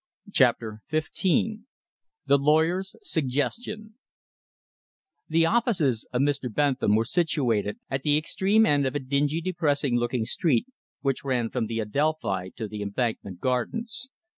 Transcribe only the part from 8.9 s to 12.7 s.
a dingy, depressing looking street which ran from the Adelphi to